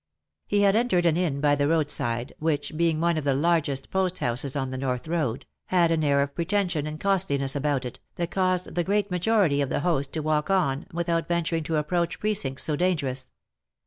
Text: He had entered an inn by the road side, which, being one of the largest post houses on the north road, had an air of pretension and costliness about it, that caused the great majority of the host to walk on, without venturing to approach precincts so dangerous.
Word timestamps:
He 0.47 0.61
had 0.61 0.75
entered 0.75 1.05
an 1.05 1.15
inn 1.15 1.41
by 1.41 1.53
the 1.53 1.67
road 1.67 1.91
side, 1.91 2.33
which, 2.39 2.75
being 2.75 2.99
one 2.99 3.19
of 3.19 3.23
the 3.23 3.35
largest 3.35 3.91
post 3.91 4.17
houses 4.17 4.55
on 4.55 4.71
the 4.71 4.77
north 4.79 5.07
road, 5.07 5.45
had 5.67 5.91
an 5.91 6.03
air 6.03 6.23
of 6.23 6.33
pretension 6.33 6.87
and 6.87 6.99
costliness 6.99 7.55
about 7.55 7.85
it, 7.85 7.99
that 8.15 8.31
caused 8.31 8.73
the 8.73 8.83
great 8.83 9.11
majority 9.11 9.61
of 9.61 9.69
the 9.69 9.81
host 9.81 10.11
to 10.13 10.21
walk 10.21 10.49
on, 10.49 10.87
without 10.91 11.27
venturing 11.27 11.61
to 11.65 11.77
approach 11.77 12.19
precincts 12.19 12.63
so 12.63 12.75
dangerous. 12.75 13.29